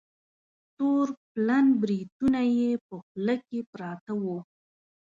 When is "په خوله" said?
2.87-3.35